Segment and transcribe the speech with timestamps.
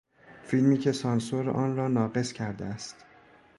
[0.43, 3.05] فیلمی که سانسور آن را ناقص کرده است